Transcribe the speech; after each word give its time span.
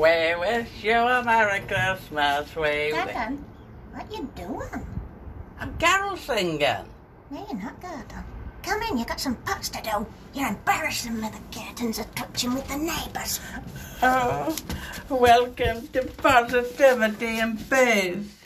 We 0.00 0.34
wish 0.34 0.82
you 0.82 0.96
a 0.96 1.22
Merry 1.22 1.60
Christmas. 1.60 2.56
We 2.56 2.90
Gordon, 2.90 3.44
what 3.92 4.10
you 4.10 4.30
doing? 4.34 4.86
I'm 5.58 5.76
carol 5.76 6.16
singing. 6.16 6.86
No, 7.30 7.46
you're 7.46 7.60
not, 7.60 7.78
Gordon. 7.82 8.24
Come 8.62 8.80
in, 8.84 8.96
you've 8.96 9.06
got 9.06 9.20
some 9.20 9.36
pots 9.44 9.68
to 9.68 9.82
do. 9.82 10.06
You're 10.32 10.48
embarrassing 10.48 11.20
me. 11.20 11.28
The 11.28 11.58
curtains 11.58 11.98
are 11.98 12.06
touching 12.14 12.54
with 12.54 12.66
the 12.68 12.78
neighbours. 12.78 13.40
Oh, 14.02 14.56
welcome 15.10 15.86
to 15.88 16.02
Positivity 16.16 17.38
and 17.38 17.58
Peace. 17.68 18.39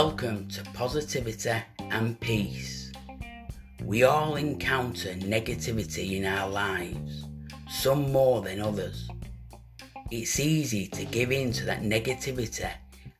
Welcome 0.00 0.46
to 0.50 0.62
Positivity 0.74 1.60
and 1.90 2.20
Peace. 2.20 2.92
We 3.82 4.04
all 4.04 4.36
encounter 4.36 5.14
negativity 5.14 6.12
in 6.12 6.24
our 6.24 6.48
lives, 6.48 7.24
some 7.68 8.12
more 8.12 8.40
than 8.40 8.60
others. 8.60 9.08
It's 10.12 10.38
easy 10.38 10.86
to 10.86 11.04
give 11.04 11.32
in 11.32 11.50
to 11.50 11.64
that 11.64 11.82
negativity 11.82 12.70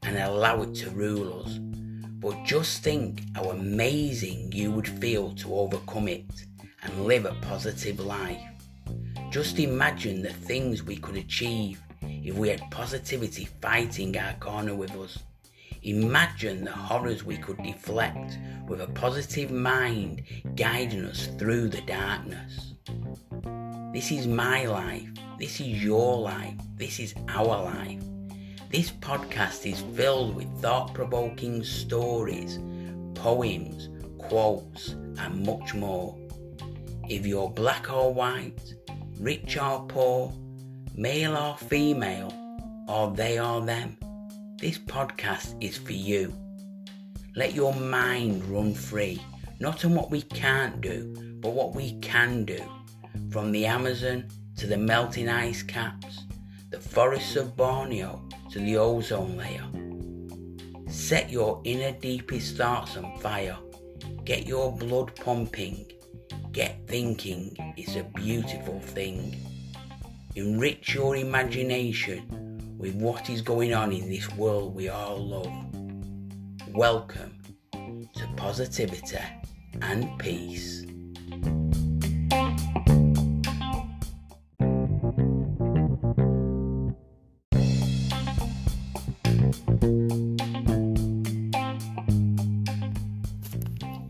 and 0.04 0.18
allow 0.18 0.62
it 0.62 0.76
to 0.76 0.90
rule 0.90 1.42
us. 1.42 1.58
But 1.58 2.44
just 2.44 2.84
think 2.84 3.24
how 3.34 3.50
amazing 3.50 4.52
you 4.52 4.70
would 4.70 4.86
feel 4.86 5.32
to 5.32 5.56
overcome 5.56 6.06
it 6.06 6.30
and 6.84 7.06
live 7.06 7.24
a 7.24 7.34
positive 7.42 7.98
life. 7.98 8.40
Just 9.30 9.58
imagine 9.58 10.22
the 10.22 10.32
things 10.32 10.84
we 10.84 10.96
could 10.96 11.16
achieve 11.16 11.82
if 12.02 12.36
we 12.36 12.50
had 12.50 12.70
positivity 12.70 13.48
fighting 13.60 14.16
our 14.16 14.34
corner 14.34 14.76
with 14.76 14.94
us. 14.94 15.18
Imagine 15.82 16.64
the 16.64 16.72
horrors 16.72 17.24
we 17.24 17.36
could 17.36 17.62
deflect 17.62 18.38
with 18.66 18.80
a 18.80 18.88
positive 18.88 19.50
mind 19.50 20.22
guiding 20.56 21.04
us 21.04 21.28
through 21.38 21.68
the 21.68 21.80
darkness. 21.82 22.74
This 23.92 24.10
is 24.10 24.26
my 24.26 24.66
life. 24.66 25.08
This 25.38 25.60
is 25.60 25.82
your 25.82 26.18
life. 26.18 26.54
This 26.76 26.98
is 26.98 27.14
our 27.28 27.62
life. 27.62 28.02
This 28.70 28.90
podcast 28.90 29.70
is 29.70 29.80
filled 29.96 30.34
with 30.34 30.48
thought 30.60 30.92
provoking 30.94 31.62
stories, 31.64 32.58
poems, 33.14 33.88
quotes, 34.18 34.90
and 35.18 35.46
much 35.46 35.74
more. 35.74 36.18
If 37.08 37.24
you're 37.24 37.50
black 37.50 37.90
or 37.90 38.12
white, 38.12 38.74
rich 39.20 39.56
or 39.56 39.86
poor, 39.86 40.34
male 40.94 41.36
or 41.36 41.56
female, 41.56 42.32
or 42.88 43.10
they 43.12 43.38
or 43.40 43.64
them, 43.64 43.96
this 44.58 44.76
podcast 44.76 45.54
is 45.62 45.76
for 45.76 45.92
you. 45.92 46.34
Let 47.36 47.54
your 47.54 47.72
mind 47.72 48.44
run 48.46 48.74
free, 48.74 49.22
not 49.60 49.84
on 49.84 49.94
what 49.94 50.10
we 50.10 50.22
can't 50.22 50.80
do, 50.80 51.14
but 51.40 51.52
what 51.52 51.76
we 51.76 51.96
can 52.00 52.44
do. 52.44 52.60
From 53.30 53.52
the 53.52 53.66
Amazon 53.66 54.28
to 54.56 54.66
the 54.66 54.76
melting 54.76 55.28
ice 55.28 55.62
caps, 55.62 56.24
the 56.70 56.80
forests 56.80 57.36
of 57.36 57.56
Borneo 57.56 58.20
to 58.50 58.58
the 58.58 58.76
ozone 58.78 59.36
layer. 59.36 59.64
Set 60.90 61.30
your 61.30 61.60
inner 61.62 61.92
deepest 61.92 62.56
thoughts 62.56 62.96
on 62.96 63.16
fire. 63.20 63.56
Get 64.24 64.44
your 64.44 64.76
blood 64.76 65.14
pumping. 65.14 65.86
Get 66.50 66.80
thinking. 66.88 67.54
It's 67.76 67.94
a 67.94 68.02
beautiful 68.02 68.80
thing. 68.80 69.36
Enrich 70.34 70.94
your 70.94 71.14
imagination 71.14 72.37
with 72.78 72.94
what 72.94 73.28
is 73.28 73.42
going 73.42 73.74
on 73.74 73.92
in 73.92 74.08
this 74.08 74.32
world 74.36 74.72
we 74.72 74.88
all 74.88 75.18
love. 75.18 75.52
Welcome 76.68 77.40
to 77.72 78.28
Positivity 78.36 79.18
and 79.82 80.16
Peace. 80.20 80.84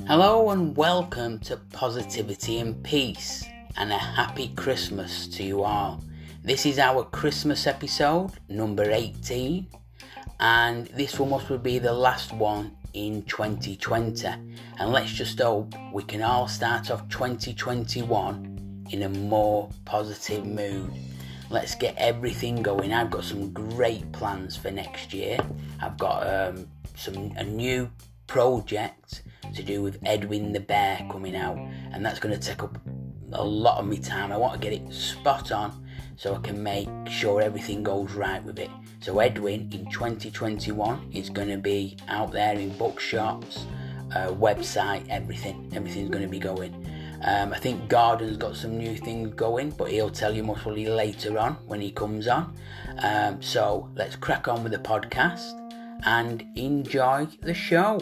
Hello 0.06 0.50
and 0.50 0.76
welcome 0.76 1.38
to 1.40 1.56
Positivity 1.72 2.58
and 2.58 2.82
Peace, 2.84 3.44
and 3.78 3.90
a 3.92 3.98
happy 3.98 4.48
Christmas 4.48 5.26
to 5.28 5.42
you 5.42 5.62
all. 5.62 6.02
This 6.48 6.64
is 6.64 6.78
our 6.78 7.04
Christmas 7.04 7.66
episode, 7.66 8.30
number 8.48 8.90
18, 8.90 9.66
and 10.40 10.86
this 10.86 11.18
one 11.18 11.28
must 11.28 11.62
be 11.62 11.78
the 11.78 11.92
last 11.92 12.32
one 12.32 12.74
in 12.94 13.22
2020. 13.24 14.26
And 14.26 14.90
let's 14.90 15.12
just 15.12 15.38
hope 15.40 15.74
we 15.92 16.04
can 16.04 16.22
all 16.22 16.48
start 16.48 16.90
off 16.90 17.06
2021 17.10 18.86
in 18.90 19.02
a 19.02 19.10
more 19.10 19.68
positive 19.84 20.46
mood. 20.46 20.90
Let's 21.50 21.74
get 21.74 21.94
everything 21.98 22.62
going. 22.62 22.94
I've 22.94 23.10
got 23.10 23.24
some 23.24 23.52
great 23.52 24.10
plans 24.12 24.56
for 24.56 24.70
next 24.70 25.12
year. 25.12 25.38
I've 25.82 25.98
got 25.98 26.26
um, 26.26 26.66
some 26.96 27.30
a 27.36 27.44
new 27.44 27.90
project 28.26 29.20
to 29.54 29.62
do 29.62 29.82
with 29.82 29.98
Edwin 30.06 30.54
the 30.54 30.60
Bear 30.60 31.06
coming 31.10 31.36
out, 31.36 31.58
and 31.92 32.02
that's 32.02 32.18
going 32.18 32.34
to 32.34 32.40
take 32.40 32.62
up 32.62 32.78
a 33.32 33.44
lot 33.44 33.80
of 33.80 33.86
my 33.86 33.96
time. 33.96 34.32
I 34.32 34.38
want 34.38 34.54
to 34.54 34.58
get 34.58 34.72
it 34.72 34.90
spot 34.94 35.52
on 35.52 35.84
so 36.18 36.34
I 36.34 36.38
can 36.40 36.62
make 36.62 36.88
sure 37.08 37.40
everything 37.40 37.82
goes 37.82 38.12
right 38.12 38.44
with 38.44 38.58
it. 38.58 38.70
So 39.00 39.20
Edwin 39.20 39.70
in 39.72 39.88
2021 39.90 41.12
is 41.12 41.30
going 41.30 41.48
to 41.48 41.56
be 41.56 41.96
out 42.08 42.32
there 42.32 42.54
in 42.54 42.76
bookshops, 42.76 43.64
uh, 44.14 44.28
website, 44.32 45.08
everything. 45.08 45.70
Everything's 45.74 46.10
going 46.10 46.24
to 46.24 46.28
be 46.28 46.40
going. 46.40 46.74
Um, 47.22 47.52
I 47.52 47.58
think 47.58 47.88
Gordon's 47.88 48.36
got 48.36 48.56
some 48.56 48.76
new 48.76 48.96
things 48.96 49.32
going, 49.34 49.70
but 49.70 49.90
he'll 49.90 50.10
tell 50.10 50.34
you 50.34 50.42
most 50.42 50.62
probably 50.62 50.86
later 50.86 51.38
on 51.38 51.54
when 51.66 51.80
he 51.80 51.92
comes 51.92 52.26
on. 52.26 52.54
Um, 53.02 53.40
so 53.40 53.88
let's 53.94 54.16
crack 54.16 54.48
on 54.48 54.62
with 54.64 54.72
the 54.72 54.78
podcast 54.78 55.54
and 56.04 56.44
enjoy 56.56 57.28
the 57.42 57.54
show. 57.54 58.00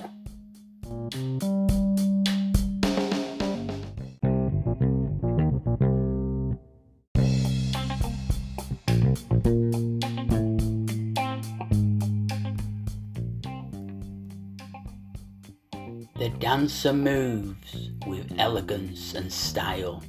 Dancer 16.56 16.94
moves 16.94 17.90
with 18.06 18.32
elegance 18.38 19.12
and 19.12 19.30
style, 19.30 20.02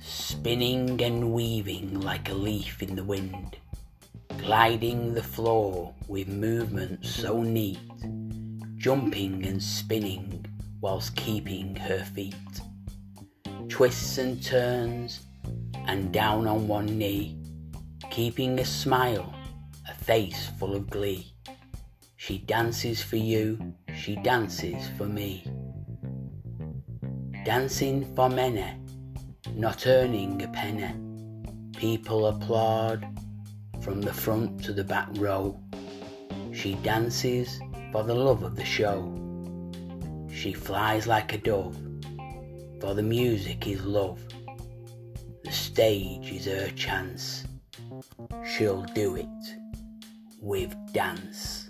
spinning 0.00 0.98
and 1.02 1.30
weaving 1.30 2.00
like 2.00 2.30
a 2.30 2.32
leaf 2.32 2.82
in 2.82 2.96
the 2.96 3.04
wind, 3.04 3.58
gliding 4.38 5.12
the 5.12 5.22
floor 5.22 5.94
with 6.08 6.26
movements 6.26 7.10
so 7.10 7.42
neat, 7.42 7.78
jumping 8.78 9.44
and 9.44 9.62
spinning 9.62 10.42
whilst 10.80 11.14
keeping 11.16 11.76
her 11.76 12.02
feet. 12.02 12.34
Twists 13.68 14.16
and 14.16 14.42
turns 14.42 15.20
and 15.86 16.10
down 16.10 16.46
on 16.46 16.66
one 16.66 16.96
knee, 16.96 17.36
keeping 18.10 18.58
a 18.58 18.64
smile, 18.64 19.34
a 19.86 19.92
face 19.92 20.48
full 20.58 20.74
of 20.74 20.88
glee. 20.88 21.34
She 22.16 22.38
dances 22.38 23.02
for 23.02 23.16
you, 23.16 23.74
she 23.94 24.16
dances 24.16 24.88
for 24.96 25.04
me. 25.04 25.44
Dancing 27.44 28.04
for 28.14 28.28
many, 28.28 28.66
not 29.54 29.86
earning 29.86 30.42
a 30.42 30.48
penny. 30.48 30.94
People 31.74 32.26
applaud 32.26 33.06
from 33.80 34.02
the 34.02 34.12
front 34.12 34.62
to 34.64 34.74
the 34.74 34.84
back 34.84 35.08
row. 35.14 35.58
She 36.52 36.74
dances 36.74 37.58
for 37.92 38.02
the 38.04 38.14
love 38.14 38.42
of 38.42 38.56
the 38.56 38.64
show. 38.64 39.10
She 40.30 40.52
flies 40.52 41.06
like 41.06 41.32
a 41.32 41.38
dove, 41.38 41.78
for 42.78 42.92
the 42.92 43.02
music 43.02 43.66
is 43.66 43.82
love. 43.86 44.20
The 45.42 45.50
stage 45.50 46.30
is 46.30 46.44
her 46.44 46.68
chance. 46.76 47.44
She'll 48.46 48.82
do 48.94 49.16
it 49.16 49.26
with 50.42 50.74
dance. 50.92 51.69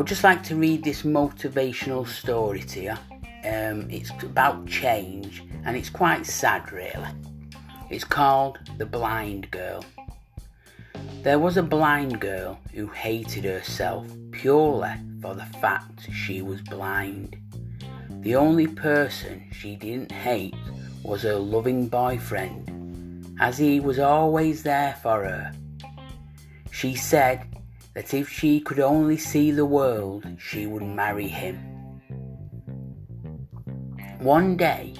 Would 0.00 0.06
just 0.06 0.24
like 0.24 0.42
to 0.42 0.56
read 0.56 0.82
this 0.82 1.02
motivational 1.02 2.08
story 2.08 2.62
to 2.62 2.80
you. 2.80 2.94
Um, 3.44 3.86
it's 3.90 4.10
about 4.22 4.66
change 4.66 5.44
and 5.66 5.76
it's 5.76 5.90
quite 5.90 6.24
sad, 6.24 6.72
really. 6.72 7.06
It's 7.90 8.02
called 8.02 8.60
The 8.78 8.86
Blind 8.86 9.50
Girl. 9.50 9.84
There 11.22 11.38
was 11.38 11.58
a 11.58 11.62
blind 11.62 12.18
girl 12.18 12.58
who 12.72 12.86
hated 12.86 13.44
herself 13.44 14.06
purely 14.30 14.94
for 15.20 15.34
the 15.34 15.44
fact 15.60 16.10
she 16.10 16.40
was 16.40 16.62
blind. 16.62 17.36
The 18.22 18.36
only 18.36 18.68
person 18.68 19.50
she 19.52 19.76
didn't 19.76 20.12
hate 20.12 20.54
was 21.02 21.24
her 21.24 21.36
loving 21.36 21.88
boyfriend, 21.88 23.36
as 23.38 23.58
he 23.58 23.80
was 23.80 23.98
always 23.98 24.62
there 24.62 24.96
for 25.02 25.24
her. 25.24 25.52
She 26.70 26.94
said 26.94 27.49
that 28.00 28.14
if 28.14 28.30
she 28.30 28.58
could 28.60 28.80
only 28.80 29.18
see 29.18 29.50
the 29.50 29.66
world, 29.66 30.26
she 30.38 30.66
would 30.66 30.82
marry 30.82 31.28
him. 31.28 31.56
One 34.20 34.56
day, 34.56 34.94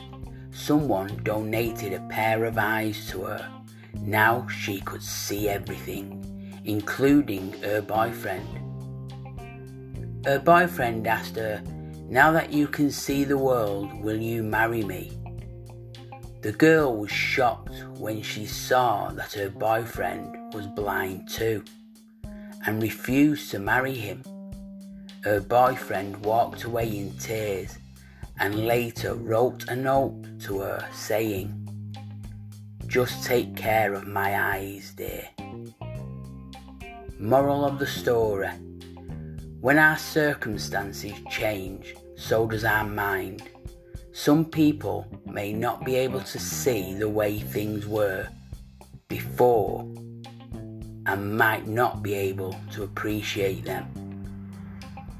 someone 0.50 1.18
donated 1.22 1.94
a 1.94 2.06
pair 2.10 2.44
of 2.44 2.58
eyes 2.58 3.08
to 3.08 3.22
her. 3.22 3.50
Now 3.94 4.46
she 4.48 4.82
could 4.82 5.02
see 5.02 5.48
everything, 5.48 6.60
including 6.66 7.54
her 7.62 7.80
boyfriend. 7.80 8.46
Her 10.26 10.38
boyfriend 10.38 11.06
asked 11.06 11.36
her, 11.36 11.62
Now 12.06 12.32
that 12.32 12.52
you 12.52 12.66
can 12.66 12.90
see 12.90 13.24
the 13.24 13.38
world, 13.38 13.98
will 14.02 14.20
you 14.20 14.42
marry 14.42 14.82
me? 14.82 15.18
The 16.42 16.52
girl 16.52 16.98
was 16.98 17.10
shocked 17.10 17.82
when 17.96 18.20
she 18.20 18.44
saw 18.44 19.08
that 19.12 19.32
her 19.32 19.48
boyfriend 19.48 20.52
was 20.52 20.66
blind 20.66 21.30
too 21.30 21.64
and 22.66 22.82
refused 22.82 23.50
to 23.50 23.58
marry 23.58 23.94
him. 23.94 24.22
Her 25.22 25.40
boyfriend 25.40 26.24
walked 26.24 26.64
away 26.64 26.88
in 26.88 27.12
tears 27.18 27.78
and 28.38 28.66
later 28.66 29.14
wrote 29.14 29.68
a 29.68 29.76
note 29.76 30.24
to 30.40 30.60
her 30.60 30.88
saying, 30.92 31.54
Just 32.86 33.24
take 33.24 33.54
care 33.54 33.94
of 33.94 34.06
my 34.06 34.54
eyes, 34.54 34.94
dear. 34.96 35.28
Moral 37.18 37.66
of 37.66 37.78
the 37.78 37.86
story 37.86 38.48
When 39.60 39.78
our 39.78 39.98
circumstances 39.98 41.12
change, 41.28 41.94
so 42.16 42.46
does 42.46 42.64
our 42.64 42.84
mind. 42.84 43.42
Some 44.12 44.44
people 44.44 45.06
may 45.26 45.52
not 45.52 45.84
be 45.84 45.96
able 45.96 46.20
to 46.20 46.38
see 46.38 46.94
the 46.94 47.08
way 47.08 47.38
things 47.38 47.86
were 47.86 48.26
before 49.08 49.86
and 51.06 51.36
might 51.36 51.66
not 51.66 52.02
be 52.02 52.14
able 52.14 52.56
to 52.72 52.82
appreciate 52.82 53.64
them. 53.64 53.86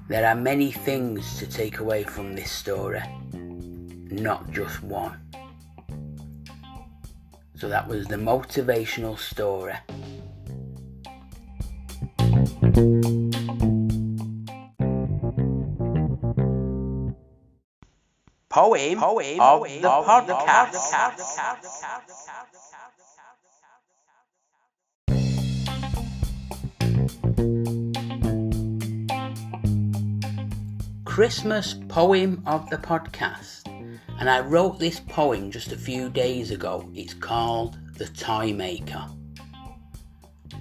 There 0.09 0.27
are 0.27 0.35
many 0.35 0.73
things 0.73 1.39
to 1.39 1.47
take 1.47 1.79
away 1.79 2.03
from 2.03 2.35
this 2.35 2.51
story, 2.51 3.03
not 3.33 4.51
just 4.51 4.83
one. 4.83 5.19
So 7.55 7.69
that 7.69 7.87
was 7.87 8.07
the 8.07 8.17
motivational 8.17 9.19
story. 9.19 9.75
Poem, 18.51 18.99
Poem 18.99 19.41
of, 19.41 19.63
the, 19.63 19.89
of 19.89 20.05
podcast. 20.07 20.75
Christmas 31.21 31.75
poem 31.89 32.43
of 32.47 32.71
the 32.71 32.79
podcast, 32.79 33.67
and 34.19 34.31
I 34.31 34.41
wrote 34.41 34.79
this 34.79 35.01
poem 35.01 35.51
just 35.51 35.71
a 35.71 35.77
few 35.77 36.09
days 36.09 36.51
ago. 36.51 36.91
It's 36.95 37.13
called 37.13 37.77
The 37.99 38.07
Toy 38.07 38.55
Maker. 38.55 39.07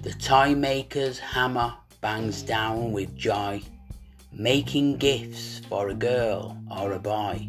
The 0.02 0.12
toy 0.12 0.54
maker's 0.54 1.18
hammer 1.18 1.72
bangs 2.02 2.42
down 2.42 2.92
with 2.92 3.16
joy, 3.16 3.62
making 4.32 4.98
gifts 4.98 5.62
for 5.66 5.88
a 5.88 5.94
girl 5.94 6.62
or 6.70 6.92
a 6.92 6.98
boy, 6.98 7.48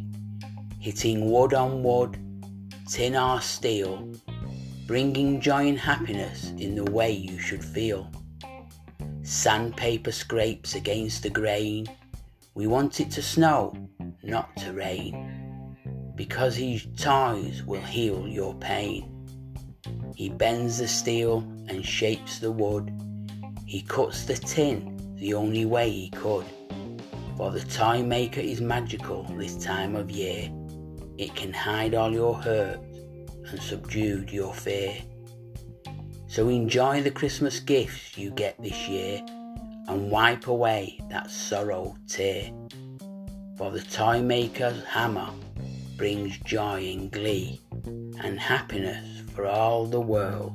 hitting 0.80 1.30
wood 1.30 1.54
on 1.54 1.84
wood, 1.84 2.18
tin 2.90 3.18
or 3.18 3.42
steel, 3.42 4.10
bringing 4.88 5.42
joy 5.42 5.68
and 5.68 5.78
happiness 5.78 6.52
in 6.52 6.76
the 6.76 6.90
way 6.90 7.12
you 7.12 7.38
should 7.40 7.66
feel. 7.66 8.10
Sandpaper 9.24 10.14
scrapes 10.14 10.76
against 10.76 11.24
the 11.24 11.30
grain 11.30 11.90
we 12.54 12.68
want 12.68 13.00
it 13.00 13.10
to 13.12 13.22
snow, 13.22 13.74
not 14.24 14.56
to 14.58 14.74
rain, 14.74 15.76
because 16.16 16.56
his 16.56 16.86
toys 16.98 17.64
will 17.64 17.82
heal 17.82 18.28
your 18.28 18.54
pain. 18.56 19.08
He 20.16 20.30
bends 20.30 20.78
the 20.78 20.88
steel 20.88 21.40
and 21.70 21.86
shapes 21.86 22.40
the 22.40 22.52
wood. 22.52 22.92
He 23.66 23.82
cuts 23.82 24.26
the 24.26 24.36
tin 24.36 25.16
the 25.16 25.34
only 25.34 25.66
way 25.66 25.90
he 25.90 26.10
could. 26.10 26.46
For 27.38 27.52
the 27.52 27.62
toy 27.62 28.04
maker 28.04 28.42
is 28.42 28.60
magical 28.60 29.24
this 29.38 29.56
time 29.64 29.96
of 29.96 30.12
year. 30.12 30.52
It 31.18 31.34
can 31.36 31.54
hide 31.54 31.96
all 31.96 32.12
your 32.12 32.36
hurt 32.36 32.80
and 33.50 33.62
subdue 33.62 34.26
your 34.30 34.54
fear. 34.54 34.98
So 36.28 36.50
enjoy 36.50 37.02
the 37.02 37.12
Christmas 37.12 37.60
gifts 37.60 38.18
you 38.18 38.32
get 38.32 38.62
this 38.62 38.88
year 38.90 39.26
and 39.92 40.10
wipe 40.10 40.48
away 40.48 40.98
that 41.10 41.30
sorrow 41.30 41.98
tear. 42.08 42.50
For 43.58 43.72
the 43.72 43.82
toy 43.82 44.22
maker's 44.22 44.86
hammer 44.86 45.30
brings 45.98 46.38
joy 46.40 46.94
and 46.94 47.12
glee 47.12 47.60
and 47.86 48.40
happiness 48.40 49.22
for 49.34 49.46
all 49.46 49.86
the 49.86 50.00
world 50.00 50.54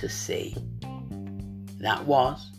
to 0.00 0.08
see. 0.08 0.56
That 1.78 2.02
was 2.06 2.50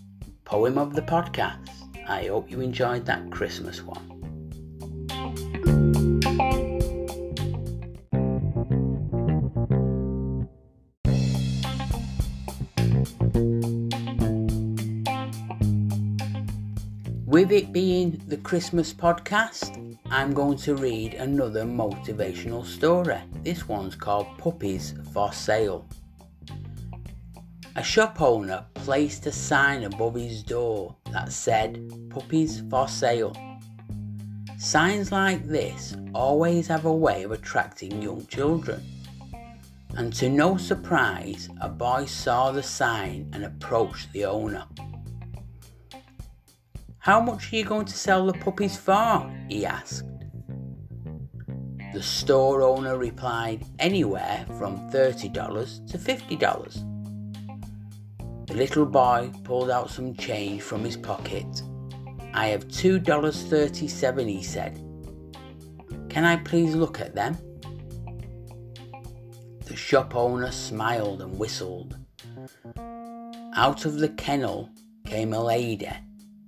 Poem 0.46 0.78
of 0.78 0.94
the 0.94 1.02
Podcast. 1.02 1.68
I 2.08 2.28
hope 2.28 2.52
you 2.52 2.62
enjoyed 2.62 3.08
that 3.08 3.32
Christmas 3.32 3.82
one. 3.82 4.09
With 17.30 17.52
it 17.52 17.72
being 17.72 18.24
the 18.26 18.38
Christmas 18.38 18.92
podcast, 18.92 20.00
I'm 20.10 20.34
going 20.34 20.58
to 20.58 20.74
read 20.74 21.14
another 21.14 21.64
motivational 21.64 22.66
story. 22.66 23.20
This 23.44 23.68
one's 23.68 23.94
called 23.94 24.36
Puppies 24.40 24.96
for 25.14 25.31
Sale. 25.31 25.88
A 27.76 27.84
shop 27.84 28.20
owner 28.20 28.66
placed 28.74 29.28
a 29.28 29.31
sign 29.31 29.84
above 29.84 30.16
his 30.16 30.42
door 30.42 30.96
that 31.12 31.31
said 31.31 32.10
Puppies 32.10 32.63
for 32.68 32.88
Sale. 32.88 33.36
Signs 34.58 35.12
like 35.12 35.46
this 35.46 35.96
always 36.15 36.65
have 36.65 36.86
a 36.86 36.92
way 36.92 37.22
of 37.22 37.32
attracting 37.32 38.01
young 38.01 38.25
children. 38.25 38.84
And 39.96 40.12
to 40.13 40.30
no 40.30 40.58
surprise, 40.58 41.48
a 41.62 41.70
boy 41.70 42.06
saw 42.06 42.51
the 42.51 42.63
sign 42.63 43.30
and 43.34 43.46
approached 43.46 44.12
the 44.13 44.25
owner. 44.25 44.65
How 47.10 47.20
much 47.20 47.51
are 47.51 47.56
you 47.56 47.66
going 47.66 47.88
to 47.88 47.98
sell 47.98 48.28
the 48.28 48.34
puppies 48.34 48.78
for? 48.78 49.28
he 49.48 49.66
asked. 49.66 50.04
The 51.92 52.04
store 52.04 52.62
owner 52.62 53.00
replied, 53.00 53.66
anywhere 53.80 54.46
from 54.60 54.92
$30 54.92 55.88
to 55.88 55.98
$50. 55.98 58.46
The 58.46 58.54
little 58.54 58.86
boy 58.86 59.32
pulled 59.44 59.72
out 59.72 59.89
some 59.89 60.13
change 60.13 60.62
from 60.62 60.84
his 60.84 60.98
pocket. 60.98 61.63
I 62.36 62.50
have 62.50 62.68
$2.37, 62.68 64.30
he 64.30 64.44
said. 64.44 64.75
Can 66.10 66.25
I 66.25 66.36
please 66.36 66.75
look 66.75 67.01
at 67.01 67.16
them? 67.16 67.36
The 69.66 69.75
shop 69.75 70.16
owner 70.16 70.51
smiled 70.51 71.24
and 71.24 71.39
whistled. 71.39 71.98
Out 73.56 73.86
of 73.86 73.98
the 73.98 74.10
kennel 74.10 74.70
came 75.08 75.34
a 75.34 75.44
lady 75.44 75.89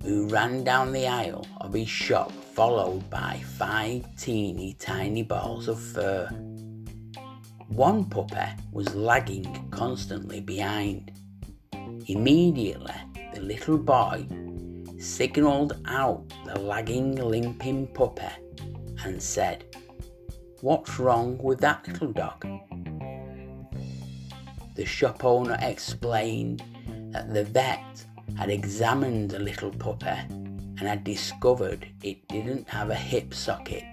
who 0.02 0.26
ran 0.26 0.64
down 0.64 0.92
the 0.92 1.06
aisle 1.06 1.46
of 1.60 1.72
his 1.72 1.88
shop 1.88 2.32
followed 2.32 3.08
by 3.08 3.40
five 3.56 4.04
teeny 4.16 4.74
tiny 4.74 5.22
balls 5.22 5.68
of 5.68 5.80
fur. 5.80 6.28
One 7.68 8.04
puppy 8.04 8.50
was 8.72 8.94
lagging 8.94 9.68
constantly 9.70 10.40
behind. 10.40 11.12
Immediately, 12.06 12.94
the 13.34 13.40
little 13.40 13.78
boy 13.78 14.26
signalled 14.98 15.80
out 15.86 16.32
the 16.44 16.58
lagging, 16.58 17.16
limping 17.16 17.86
puppy 17.88 18.28
and 19.04 19.22
said, 19.22 19.64
What's 20.60 20.98
wrong 20.98 21.38
with 21.38 21.60
that 21.60 21.88
little 21.88 22.12
dog? 22.12 22.46
The 24.74 24.84
shop 24.84 25.24
owner 25.24 25.58
explained 25.60 26.62
that 27.10 27.32
the 27.32 27.44
vet 27.44 28.04
had 28.36 28.50
examined 28.50 29.30
the 29.30 29.38
little 29.38 29.70
puppy 29.70 30.06
and 30.06 30.80
had 30.80 31.04
discovered 31.04 31.86
it 32.02 32.26
didn't 32.28 32.68
have 32.68 32.90
a 32.90 32.94
hip 32.94 33.34
socket. 33.34 33.84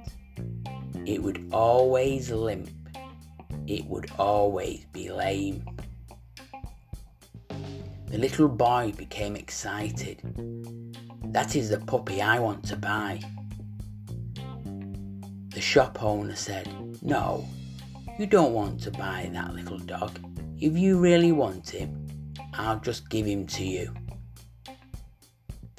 It 1.06 1.22
would 1.22 1.50
always 1.52 2.32
limp. 2.32 2.70
It 3.68 3.86
would 3.86 4.10
always 4.18 4.86
be 4.92 5.12
lame. 5.12 5.64
The 8.08 8.18
little 8.18 8.48
boy 8.48 8.94
became 8.98 9.36
excited. 9.36 10.22
That 11.26 11.56
is 11.56 11.70
the 11.70 11.80
puppy 11.80 12.22
I 12.22 12.40
want 12.40 12.64
to 12.66 12.76
buy. 12.76 13.22
The 15.54 15.62
shop 15.62 16.02
owner 16.02 16.36
said, 16.36 16.68
No, 17.04 17.48
you 18.18 18.26
don't 18.26 18.54
want 18.54 18.82
to 18.82 18.92
buy 18.92 19.30
that 19.34 19.54
little 19.54 19.78
dog. 19.78 20.20
If 20.60 20.76
you 20.76 20.98
really 20.98 21.32
want 21.32 21.70
him, 21.70 22.08
I'll 22.54 22.80
just 22.80 23.10
give 23.10 23.26
him 23.26 23.46
to 23.48 23.64
you. 23.64 23.94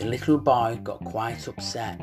The 0.00 0.06
little 0.06 0.38
boy 0.38 0.80
got 0.82 1.04
quite 1.04 1.46
upset. 1.46 2.00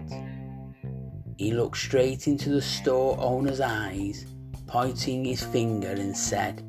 He 1.39 1.51
looked 1.51 1.77
straight 1.77 2.27
into 2.27 2.49
the 2.49 2.61
store 2.61 3.17
owner's 3.19 3.59
eyes, 3.59 4.27
pointing 4.67 5.25
his 5.25 5.43
finger, 5.43 5.89
and 5.89 6.15
said, 6.15 6.61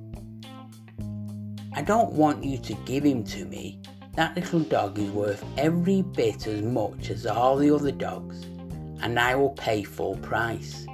I 1.74 1.82
don't 1.82 2.14
want 2.14 2.44
you 2.44 2.56
to 2.56 2.72
give 2.86 3.04
him 3.04 3.24
to 3.24 3.44
me. 3.44 3.78
That 4.14 4.36
little 4.36 4.60
dog 4.60 4.98
is 4.98 5.10
worth 5.10 5.44
every 5.58 6.00
bit 6.00 6.46
as 6.46 6.62
much 6.62 7.10
as 7.10 7.26
all 7.26 7.58
the 7.58 7.74
other 7.74 7.92
dogs, 7.92 8.44
and 9.02 9.20
I 9.20 9.34
will 9.34 9.50
pay 9.50 9.82
full 9.82 10.16
price. 10.16 10.86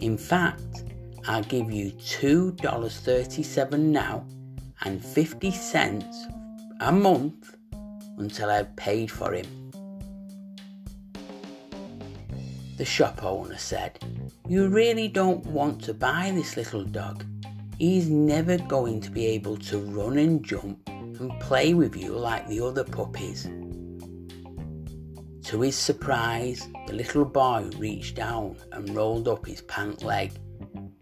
In 0.00 0.18
fact, 0.18 0.84
I'll 1.26 1.44
give 1.44 1.72
you 1.72 1.92
$2.37 1.92 3.78
now 3.78 4.26
and 4.82 5.02
50 5.02 5.50
cents 5.50 6.26
a 6.80 6.92
month 6.92 7.56
until 8.18 8.50
I've 8.50 8.76
paid 8.76 9.10
for 9.10 9.32
him. 9.32 9.61
The 12.76 12.84
shop 12.84 13.22
owner 13.22 13.58
said, 13.58 13.98
You 14.48 14.68
really 14.68 15.08
don't 15.08 15.44
want 15.46 15.82
to 15.84 15.94
buy 15.94 16.32
this 16.34 16.56
little 16.56 16.84
dog. 16.84 17.24
He's 17.78 18.08
never 18.08 18.58
going 18.58 19.00
to 19.02 19.10
be 19.10 19.26
able 19.26 19.56
to 19.58 19.78
run 19.78 20.18
and 20.18 20.44
jump 20.44 20.88
and 20.88 21.30
play 21.40 21.74
with 21.74 21.96
you 21.96 22.12
like 22.12 22.48
the 22.48 22.60
other 22.60 22.84
puppies. 22.84 23.44
To 25.44 25.60
his 25.60 25.76
surprise, 25.76 26.66
the 26.86 26.94
little 26.94 27.24
boy 27.24 27.68
reached 27.76 28.16
down 28.16 28.56
and 28.72 28.94
rolled 28.94 29.28
up 29.28 29.44
his 29.44 29.62
pant 29.62 30.02
leg 30.02 30.32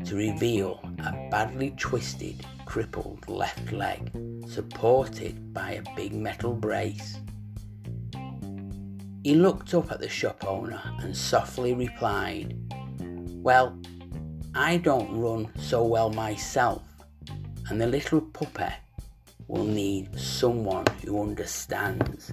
to 0.04 0.16
reveal 0.16 0.80
a 0.98 1.28
badly 1.30 1.74
twisted, 1.78 2.44
crippled 2.66 3.28
left 3.28 3.72
leg 3.72 4.10
supported 4.48 5.54
by 5.54 5.72
a 5.72 5.94
big 5.94 6.12
metal 6.12 6.52
brace. 6.52 7.18
He 9.22 9.34
looked 9.34 9.74
up 9.74 9.92
at 9.92 10.00
the 10.00 10.08
shop 10.08 10.44
owner 10.46 10.80
and 11.00 11.14
softly 11.14 11.74
replied, 11.74 12.56
Well, 13.42 13.78
I 14.54 14.78
don't 14.78 15.20
run 15.20 15.52
so 15.58 15.84
well 15.84 16.10
myself, 16.10 16.82
and 17.68 17.78
the 17.78 17.86
little 17.86 18.22
puppy 18.22 18.72
will 19.46 19.64
need 19.64 20.18
someone 20.18 20.86
who 21.04 21.20
understands. 21.22 22.32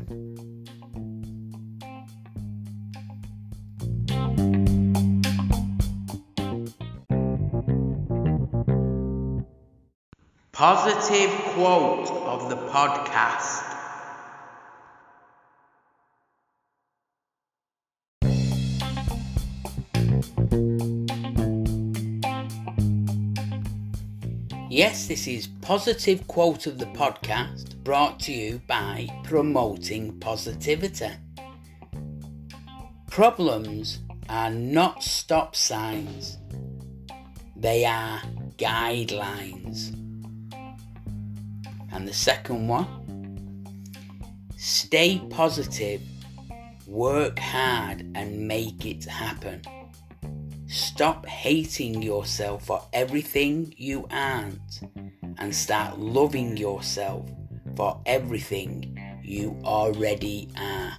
Positive 10.54 11.30
quote 11.54 12.10
of 12.10 12.50
the 12.50 12.56
podcast. 12.72 13.47
Yes, 24.78 25.08
this 25.08 25.26
is 25.28 25.48
Positive 25.48 26.28
Quote 26.28 26.68
of 26.68 26.78
the 26.78 26.86
Podcast 26.86 27.78
brought 27.78 28.20
to 28.20 28.32
you 28.32 28.62
by 28.68 29.10
Promoting 29.24 30.20
Positivity. 30.20 31.10
Problems 33.10 34.02
are 34.30 34.52
not 34.52 35.02
stop 35.02 35.56
signs, 35.56 36.38
they 37.56 37.86
are 37.86 38.22
guidelines. 38.58 39.96
And 41.92 42.08
the 42.08 42.14
second 42.14 42.68
one, 42.68 43.66
stay 44.58 45.20
positive, 45.32 46.04
work 46.86 47.40
hard, 47.40 48.06
and 48.14 48.48
make 48.48 48.86
it 48.86 49.06
happen. 49.06 49.64
Stop 50.68 51.26
hating 51.26 52.02
yourself 52.02 52.66
for 52.66 52.84
everything 52.92 53.74
you 53.78 54.06
aren't 54.12 54.82
and 55.38 55.56
start 55.56 55.98
loving 55.98 56.58
yourself 56.58 57.26
for 57.78 58.02
everything 58.06 59.00
you 59.24 59.58
already 59.64 60.50
are. 60.60 60.98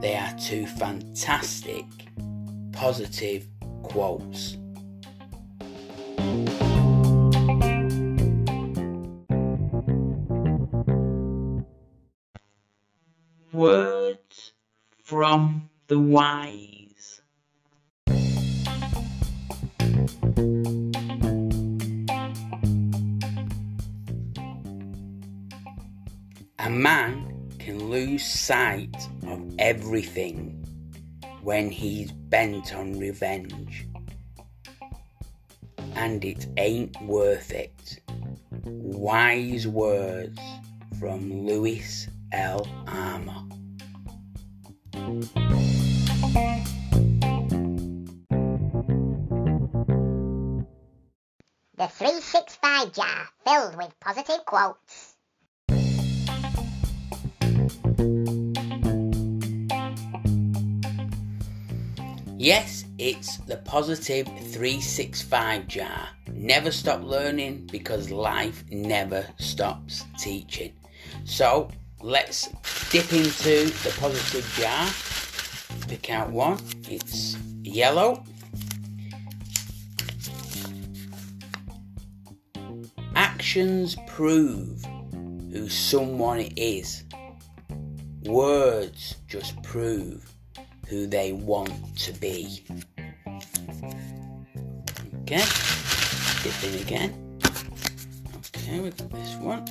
They 0.00 0.14
are 0.14 0.36
two 0.38 0.66
fantastic, 0.66 1.86
positive 2.72 3.46
quotes. 3.82 4.58
Words 13.52 14.52
from 15.02 15.70
the 15.86 15.98
wise. 15.98 16.81
Man 26.72 27.50
can 27.58 27.90
lose 27.90 28.24
sight 28.24 28.96
of 29.26 29.54
everything 29.58 30.64
when 31.42 31.70
he's 31.70 32.10
bent 32.10 32.74
on 32.74 32.98
revenge. 32.98 33.86
And 35.94 36.24
it 36.24 36.46
ain't 36.56 37.00
worth 37.02 37.52
it. 37.52 38.00
Wise 38.64 39.68
words 39.68 40.40
from 40.98 41.46
Lewis 41.46 42.08
L. 42.32 42.66
Armour. 42.86 43.44
The 51.76 51.88
365 51.88 52.92
jar 52.92 53.28
filled 53.44 53.76
with 53.76 54.00
positive 54.00 54.44
quotes. 54.46 55.11
Yes, 62.42 62.86
it's 62.98 63.36
the 63.36 63.58
positive 63.58 64.26
365 64.26 65.68
jar. 65.68 66.08
Never 66.26 66.72
stop 66.72 67.00
learning 67.04 67.68
because 67.70 68.10
life 68.10 68.64
never 68.68 69.24
stops 69.38 70.02
teaching. 70.18 70.72
So 71.22 71.70
let's 72.00 72.48
dip 72.90 73.12
into 73.12 73.66
the 73.84 73.94
positive 73.96 74.44
jar. 74.58 74.88
Pick 75.86 76.10
out 76.10 76.30
one. 76.30 76.58
It's 76.90 77.36
yellow. 77.62 78.24
Actions 83.14 83.96
prove 84.08 84.84
who 85.52 85.68
someone 85.68 86.40
is. 86.56 87.04
Words 88.24 89.14
just 89.28 89.62
prove 89.62 90.31
who 90.92 91.06
they 91.06 91.32
want 91.32 91.72
to 91.96 92.12
be. 92.20 92.62
Okay, 95.22 95.42
dip 96.42 96.64
in 96.64 96.82
again. 96.82 97.40
Okay, 98.54 98.78
we've 98.78 98.96
got 98.98 99.10
this 99.10 99.34
one. 99.36 99.64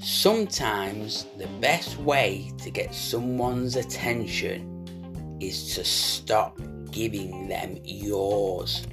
Sometimes 0.00 1.26
the 1.36 1.46
best 1.60 1.98
way 1.98 2.50
to 2.62 2.70
get 2.70 2.94
someone's 2.94 3.76
attention 3.76 5.38
is 5.38 5.74
to 5.74 5.84
stop 5.84 6.58
giving 6.90 7.46
them 7.46 7.76
yours. 7.84 8.86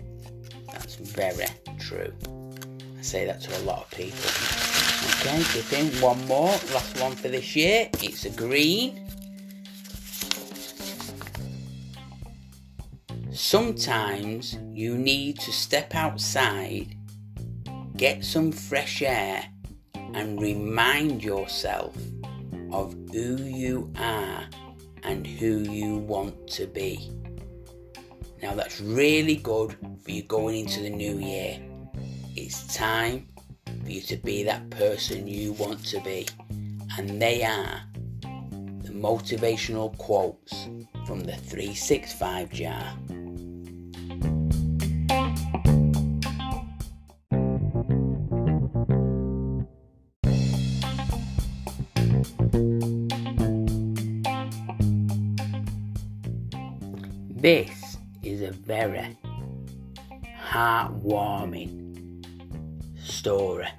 That's 0.68 0.96
very 0.96 1.48
true. 1.80 2.12
I 3.00 3.02
say 3.02 3.26
that 3.26 3.40
to 3.44 3.58
a 3.60 3.64
lot 3.64 3.84
of 3.84 3.92
people. 3.92 4.63
Okay, 5.26 5.42
dip 5.54 5.72
in 5.72 5.88
one 6.02 6.28
more. 6.28 6.50
Last 6.74 7.00
one 7.00 7.16
for 7.16 7.30
this 7.30 7.56
year. 7.56 7.88
It's 8.02 8.26
a 8.26 8.30
green. 8.30 9.08
Sometimes 13.32 14.58
you 14.74 14.98
need 14.98 15.40
to 15.40 15.54
step 15.54 15.96
outside, 15.96 16.98
get 17.96 18.26
some 18.26 18.52
fresh 18.52 19.02
air, 19.02 19.46
and 20.14 20.42
remind 20.42 21.24
yourself 21.24 21.96
of 22.74 22.94
who 23.14 23.38
you 23.38 23.94
are 23.98 24.46
and 25.04 25.26
who 25.26 25.60
you 25.60 26.00
want 26.00 26.50
to 26.50 26.68
be. 26.68 27.10
Now, 28.42 28.56
that's 28.56 28.82
really 28.82 29.38
good 29.38 29.78
for 30.04 30.12
you 30.12 30.24
going 30.24 30.58
into 30.58 30.82
the 30.82 30.90
new 30.90 31.18
year. 31.18 31.62
It's 32.36 32.76
time 32.76 33.30
for 33.84 33.92
you 33.92 34.02
to 34.02 34.18
be 34.18 34.44
that 34.44 34.70
person 34.70 35.28
you 35.28 35.54
want 35.54 35.84
to 35.86 36.00
be, 36.02 36.28
and 36.98 37.22
they 37.22 37.44
are 37.44 37.82
the 38.84 38.92
motivational 38.92 39.98
quotes 39.98 40.68
from 41.06 41.22
the 41.22 41.36
365 41.36 42.52
jar. 42.52 42.98
This 57.36 57.98
is 58.24 58.42
a 58.42 58.52
very 58.52 59.18
heartwarming 60.40 61.83
story. 63.24 63.70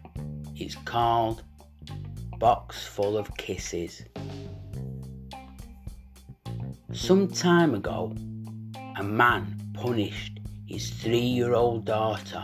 It's 0.56 0.74
called 0.86 1.42
Box 2.38 2.86
Full 2.86 3.18
of 3.18 3.36
Kisses. 3.36 4.02
Some 6.94 7.28
time 7.28 7.74
ago, 7.74 8.14
a 8.96 9.02
man 9.02 9.60
punished 9.74 10.40
his 10.66 10.88
three 10.88 11.28
year 11.38 11.52
old 11.52 11.84
daughter 11.84 12.42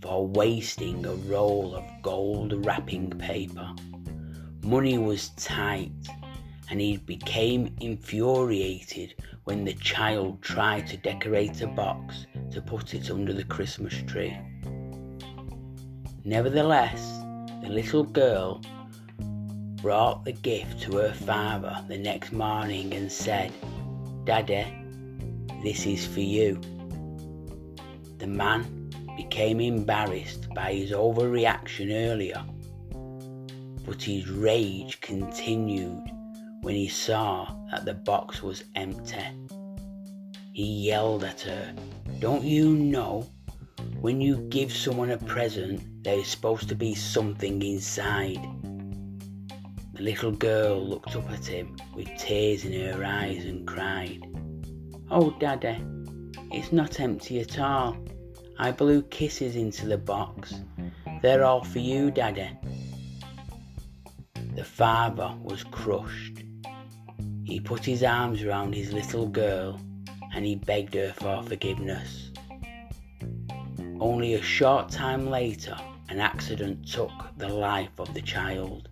for 0.00 0.26
wasting 0.26 1.04
a 1.04 1.12
roll 1.30 1.76
of 1.76 1.84
gold 2.00 2.64
wrapping 2.64 3.10
paper. 3.10 3.70
Money 4.62 4.96
was 4.96 5.28
tight, 5.36 5.92
and 6.70 6.80
he 6.80 6.96
became 6.96 7.76
infuriated 7.82 9.16
when 9.44 9.66
the 9.66 9.74
child 9.74 10.40
tried 10.40 10.86
to 10.86 10.96
decorate 10.96 11.60
a 11.60 11.66
box 11.66 12.24
to 12.50 12.62
put 12.62 12.94
it 12.94 13.10
under 13.10 13.34
the 13.34 13.44
Christmas 13.44 14.02
tree. 14.06 14.34
Nevertheless, 16.28 17.22
the 17.62 17.70
little 17.70 18.04
girl 18.04 18.60
brought 19.80 20.26
the 20.26 20.32
gift 20.32 20.82
to 20.82 20.98
her 20.98 21.14
father 21.14 21.74
the 21.88 21.96
next 21.96 22.32
morning 22.32 22.92
and 22.92 23.10
said, 23.10 23.50
Daddy, 24.26 24.66
this 25.62 25.86
is 25.86 26.06
for 26.06 26.20
you. 26.20 26.60
The 28.18 28.26
man 28.26 28.90
became 29.16 29.58
embarrassed 29.58 30.52
by 30.54 30.74
his 30.74 30.90
overreaction 30.90 32.10
earlier, 32.10 32.44
but 33.86 34.02
his 34.02 34.28
rage 34.28 35.00
continued 35.00 36.10
when 36.60 36.74
he 36.74 36.88
saw 36.88 37.56
that 37.70 37.86
the 37.86 37.94
box 37.94 38.42
was 38.42 38.64
empty. 38.74 39.24
He 40.52 40.88
yelled 40.88 41.24
at 41.24 41.40
her, 41.40 41.74
Don't 42.18 42.44
you 42.44 42.74
know? 42.74 43.26
When 44.02 44.20
you 44.20 44.36
give 44.50 44.70
someone 44.70 45.12
a 45.12 45.16
present, 45.16 45.97
there 46.08 46.20
is 46.20 46.28
supposed 46.28 46.70
to 46.70 46.74
be 46.74 46.94
something 46.94 47.60
inside. 47.60 48.40
The 49.92 50.02
little 50.02 50.32
girl 50.32 50.82
looked 50.82 51.14
up 51.14 51.30
at 51.30 51.44
him 51.44 51.76
with 51.94 52.08
tears 52.16 52.64
in 52.64 52.72
her 52.72 53.04
eyes 53.04 53.44
and 53.44 53.66
cried, 53.66 54.22
Oh, 55.10 55.36
Daddy, 55.38 55.76
it's 56.50 56.72
not 56.72 56.98
empty 56.98 57.40
at 57.40 57.58
all. 57.58 57.94
I 58.58 58.70
blew 58.70 59.02
kisses 59.02 59.54
into 59.54 59.84
the 59.86 59.98
box. 59.98 60.54
They're 61.20 61.44
all 61.44 61.62
for 61.62 61.78
you, 61.78 62.10
Daddy. 62.10 62.56
The 64.54 64.64
father 64.64 65.34
was 65.42 65.62
crushed. 65.62 66.42
He 67.44 67.60
put 67.60 67.84
his 67.84 68.02
arms 68.02 68.42
around 68.42 68.74
his 68.74 68.94
little 68.94 69.26
girl 69.28 69.78
and 70.34 70.46
he 70.46 70.54
begged 70.54 70.94
her 70.94 71.12
for 71.18 71.42
forgiveness. 71.42 72.30
Only 74.00 74.32
a 74.34 74.42
short 74.42 74.88
time 74.90 75.28
later, 75.28 75.76
an 76.08 76.20
accident 76.20 76.88
took 76.88 77.12
the 77.36 77.48
life 77.48 77.98
of 77.98 78.12
the 78.14 78.22
child. 78.22 78.88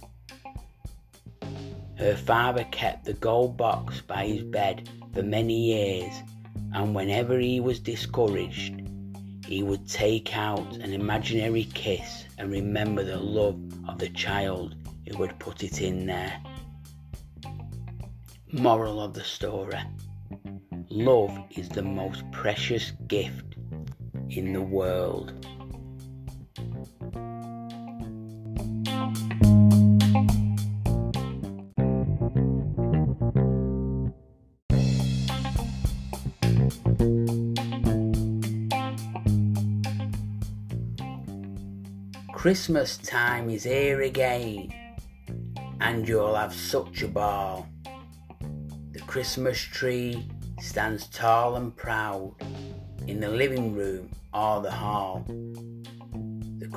Her 1.98 2.16
father 2.16 2.64
kept 2.70 3.04
the 3.04 3.14
gold 3.14 3.56
box 3.56 4.00
by 4.02 4.26
his 4.26 4.42
bed 4.42 4.88
for 5.14 5.22
many 5.22 5.54
years, 5.54 6.12
and 6.74 6.94
whenever 6.94 7.38
he 7.38 7.60
was 7.60 7.80
discouraged, 7.80 8.82
he 9.46 9.62
would 9.62 9.88
take 9.88 10.36
out 10.36 10.76
an 10.76 10.92
imaginary 10.92 11.64
kiss 11.72 12.24
and 12.36 12.50
remember 12.50 13.02
the 13.02 13.16
love 13.16 13.58
of 13.88 13.98
the 13.98 14.10
child 14.10 14.74
who 15.08 15.22
had 15.22 15.38
put 15.38 15.62
it 15.62 15.80
in 15.80 16.06
there. 16.06 16.42
Moral 18.52 19.00
of 19.00 19.14
the 19.14 19.24
story 19.24 19.78
Love 20.90 21.36
is 21.50 21.68
the 21.68 21.82
most 21.82 22.30
precious 22.30 22.92
gift 23.06 23.56
in 24.30 24.52
the 24.52 24.60
world. 24.60 25.46
Christmas 42.46 42.96
time 42.98 43.50
is 43.50 43.64
here 43.64 44.02
again, 44.02 44.72
and 45.80 46.06
you'll 46.06 46.36
have 46.36 46.54
such 46.54 47.02
a 47.02 47.08
ball. 47.08 47.66
The 48.92 49.00
Christmas 49.00 49.58
tree 49.58 50.28
stands 50.60 51.08
tall 51.08 51.56
and 51.56 51.76
proud 51.76 52.36
in 53.08 53.18
the 53.18 53.28
living 53.28 53.74
room 53.74 54.10
or 54.32 54.62
the 54.62 54.70
hall. 54.70 55.26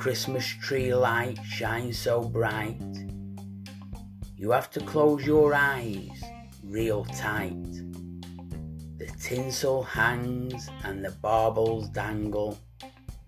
Christmas 0.00 0.46
tree 0.46 0.94
light 0.94 1.38
shines 1.44 1.98
so 1.98 2.22
bright, 2.22 2.80
you 4.34 4.50
have 4.50 4.70
to 4.70 4.80
close 4.80 5.26
your 5.26 5.52
eyes 5.52 6.22
real 6.64 7.04
tight. 7.04 7.70
The 8.96 9.08
tinsel 9.20 9.82
hangs 9.82 10.70
and 10.84 11.04
the 11.04 11.10
baubles 11.10 11.90
dangle, 11.90 12.58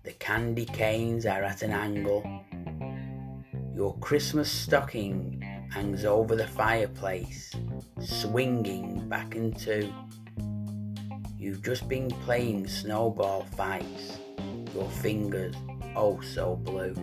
the 0.01 0.13
candy 0.13 0.65
canes 0.65 1.27
are 1.27 1.43
at 1.43 1.61
an 1.61 1.69
angle. 1.69 2.23
Your 3.75 3.95
Christmas 3.99 4.49
stocking 4.51 5.41
hangs 5.71 6.05
over 6.05 6.35
the 6.35 6.47
fireplace, 6.47 7.51
swinging 8.01 9.07
back 9.07 9.35
and 9.35 9.55
two. 9.55 9.93
You've 11.37 11.61
just 11.61 11.87
been 11.87 12.09
playing 12.25 12.67
snowball 12.67 13.45
fights, 13.55 14.17
your 14.73 14.89
fingers 14.89 15.53
oh 15.95 16.19
so 16.21 16.55
blue. 16.55 16.93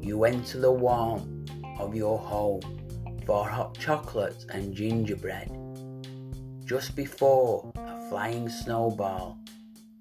You 0.00 0.24
enter 0.24 0.58
the 0.60 0.72
warmth 0.72 1.50
of 1.78 1.94
your 1.94 2.18
home 2.18 2.62
for 3.26 3.48
hot 3.48 3.78
chocolate 3.78 4.44
and 4.50 4.74
gingerbread. 4.74 5.50
Just 6.64 6.96
before 6.96 7.72
a 7.76 8.08
flying 8.08 8.48
snowball 8.48 9.38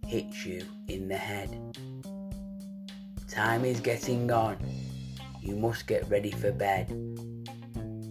hits 0.08 0.46
you 0.46 0.66
in 0.88 1.08
the 1.08 1.18
head. 1.18 1.78
Time 3.28 3.66
is 3.66 3.80
getting 3.80 4.32
on, 4.32 4.58
you 5.42 5.56
must 5.56 5.86
get 5.86 6.10
ready 6.10 6.32
for 6.32 6.52
bed. 6.52 6.88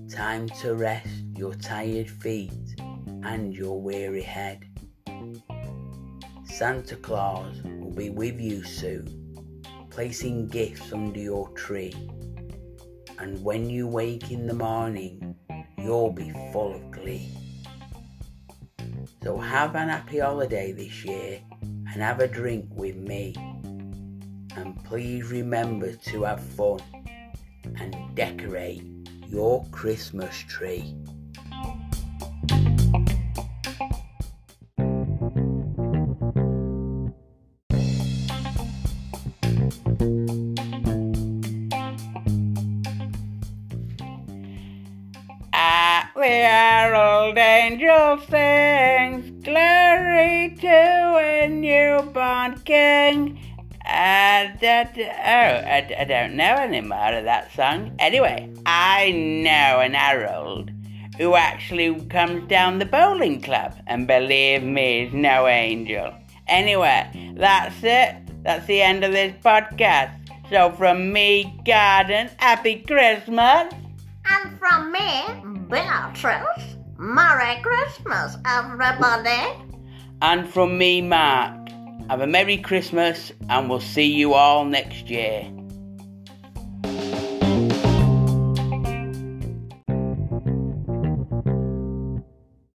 Time 0.08 0.48
to 0.60 0.74
rest 0.74 1.08
your 1.36 1.54
tired 1.54 2.08
feet 2.08 2.52
and 3.24 3.54
your 3.54 3.80
weary 3.80 4.22
head. 4.22 4.67
Santa 6.58 6.96
Claus 6.96 7.62
will 7.62 7.92
be 7.92 8.10
with 8.10 8.40
you 8.40 8.64
soon, 8.64 9.62
placing 9.90 10.48
gifts 10.48 10.92
under 10.92 11.20
your 11.20 11.48
tree. 11.50 11.94
And 13.20 13.40
when 13.44 13.70
you 13.70 13.86
wake 13.86 14.32
in 14.32 14.48
the 14.48 14.54
morning, 14.54 15.36
you'll 15.78 16.10
be 16.10 16.32
full 16.52 16.74
of 16.74 16.90
glee. 16.90 17.30
So 19.22 19.38
have 19.38 19.76
an 19.76 19.88
happy 19.88 20.18
holiday 20.18 20.72
this 20.72 21.04
year 21.04 21.40
and 21.62 22.02
have 22.02 22.18
a 22.18 22.26
drink 22.26 22.66
with 22.70 22.96
me. 22.96 23.36
And 24.56 24.82
please 24.82 25.30
remember 25.30 25.92
to 25.92 26.24
have 26.24 26.40
fun 26.40 26.80
and 27.76 27.94
decorate 28.16 28.82
your 29.28 29.64
Christmas 29.70 30.36
tree. 30.48 30.96
Herald 47.68 48.20
angel 48.20 48.26
sings, 48.30 49.44
Glory 49.44 50.56
to 50.60 51.16
a 51.18 51.48
newborn 51.48 52.58
king. 52.60 53.38
Uh, 53.84 54.48
that, 54.60 54.94
oh, 54.96 55.02
I, 55.02 55.96
I 56.00 56.04
don't 56.04 56.34
know 56.34 56.54
any 56.56 56.80
more 56.80 57.12
of 57.12 57.24
that 57.24 57.52
song. 57.52 57.94
Anyway, 57.98 58.50
I 58.64 59.12
know 59.12 59.80
an 59.80 59.94
Harold 59.94 60.70
who 61.18 61.34
actually 61.34 62.00
comes 62.06 62.48
down 62.48 62.78
the 62.78 62.86
bowling 62.86 63.42
club, 63.42 63.74
and 63.86 64.06
believe 64.06 64.62
me, 64.62 65.04
he's 65.04 65.12
no 65.12 65.46
angel. 65.46 66.14
Anyway, 66.46 67.34
that's 67.36 67.82
it. 67.82 68.16
That's 68.44 68.66
the 68.66 68.80
end 68.80 69.04
of 69.04 69.12
this 69.12 69.34
podcast. 69.42 70.14
So 70.48 70.72
from 70.72 71.12
me, 71.12 71.60
Gordon, 71.66 72.30
happy 72.38 72.82
Christmas. 72.86 73.74
And 74.24 74.58
from 74.58 74.92
me, 74.92 75.24
Beatrice. 75.68 76.67
Merry 77.00 77.62
Christmas, 77.62 78.36
everybody. 78.44 79.54
And 80.20 80.48
from 80.48 80.76
me, 80.76 81.00
Mark, 81.00 81.68
have 82.10 82.20
a 82.20 82.26
Merry 82.26 82.58
Christmas 82.58 83.30
and 83.48 83.70
we'll 83.70 83.78
see 83.78 84.12
you 84.12 84.34
all 84.34 84.64
next 84.64 85.08
year. 85.08 85.48